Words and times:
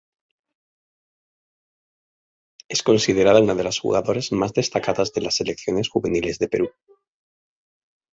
Es 2.69 2.81
considerada 2.81 3.39
una 3.39 3.53
de 3.53 3.63
las 3.63 3.77
jugadoras 3.77 4.31
más 4.31 4.51
destacadas 4.51 5.13
de 5.13 5.21
las 5.21 5.35
selecciones 5.35 5.89
juveniles 5.89 6.39
de 6.39 6.47
Perú. 6.47 6.71